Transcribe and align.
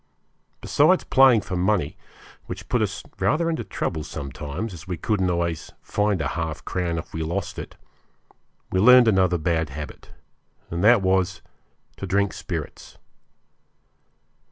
Besides 0.61 1.03
playing 1.03 1.41
for 1.41 1.55
money, 1.55 1.95
which 2.47 2.67
put 2.69 2.81
us 2.81 3.03
rather 3.19 3.51
into 3.51 3.63
trouble 3.63 4.03
sometimes, 4.03 4.73
as 4.73 4.87
we 4.87 4.97
couldn't 4.97 5.29
always 5.29 5.73
find 5.83 6.19
a 6.23 6.29
half 6.29 6.65
crown 6.65 6.97
if 6.97 7.13
we 7.13 7.21
lost 7.21 7.59
it, 7.59 7.75
we 8.71 8.79
learned 8.79 9.07
another 9.07 9.37
bad 9.37 9.69
habit, 9.69 10.09
and 10.71 10.83
that 10.83 11.03
was 11.03 11.43
to 11.97 12.07
drink 12.07 12.33
spirits. 12.33 12.97